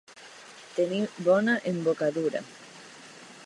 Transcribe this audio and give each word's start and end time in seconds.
Tenir 0.77 1.03
bona 1.27 1.57
embocadura. 1.75 2.45